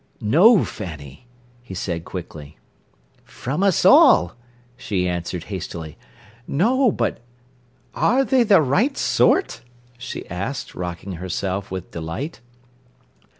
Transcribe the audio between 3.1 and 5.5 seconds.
"From us all," she answered